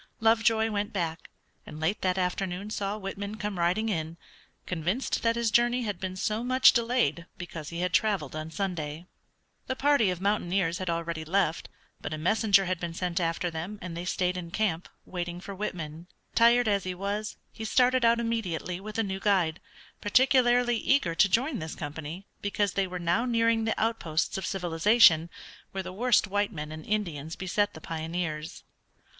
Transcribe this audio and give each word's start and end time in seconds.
Lovejoy 0.19 0.71
went 0.71 0.91
back, 0.91 1.29
and 1.63 1.79
late 1.79 2.01
that 2.01 2.17
afternoon 2.17 2.71
saw 2.71 2.97
Whitman 2.97 3.37
come 3.37 3.59
riding 3.59 3.87
in, 3.87 4.17
convinced 4.65 5.21
that 5.21 5.35
his 5.35 5.51
journey 5.51 5.83
had 5.83 5.99
been 5.99 6.15
so 6.15 6.43
much 6.43 6.73
delayed 6.73 7.27
because 7.37 7.69
he 7.69 7.81
had 7.81 7.93
traveled 7.93 8.35
on 8.35 8.49
Sunday. 8.49 9.05
The 9.67 9.75
party 9.75 10.09
of 10.09 10.19
mountaineers 10.19 10.79
had 10.79 10.89
already 10.89 11.23
left, 11.23 11.69
but 12.01 12.15
a 12.15 12.17
messenger 12.17 12.65
had 12.65 12.79
been 12.79 12.95
sent 12.95 13.19
after 13.19 13.51
them, 13.51 13.77
and 13.79 13.95
they 13.95 14.03
stayed 14.05 14.37
in 14.37 14.49
camp, 14.49 14.89
waiting 15.05 15.39
for 15.39 15.53
Whitman. 15.53 16.07
Tired 16.33 16.67
as 16.67 16.83
he 16.83 16.95
was, 16.95 17.37
he 17.53 17.63
started 17.63 18.03
out 18.03 18.19
immediately 18.19 18.79
with 18.79 18.97
a 18.97 19.03
new 19.03 19.19
guide, 19.19 19.59
particularly 20.01 20.77
eager 20.77 21.13
to 21.13 21.29
join 21.29 21.59
this 21.59 21.75
company, 21.75 22.25
because 22.41 22.73
they 22.73 22.87
were 22.87 22.97
now 22.97 23.23
nearing 23.25 23.65
the 23.65 23.79
outposts 23.79 24.35
of 24.35 24.47
civilization, 24.47 25.29
where 25.73 25.83
the 25.83 25.93
worst 25.93 26.25
white 26.25 26.51
men 26.51 26.71
and 26.71 26.87
Indians 26.87 27.35
beset 27.35 27.75
the 27.75 27.79
pioneers. 27.81 28.63